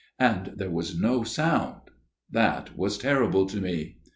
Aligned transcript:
And 0.17 0.53
there 0.55 0.71
was 0.71 0.99
no 0.99 1.21
sound. 1.23 1.81
That 2.31 2.75
was 2.75 2.97
terrible 2.97 3.45
to 3.45 3.61
me 3.61 3.97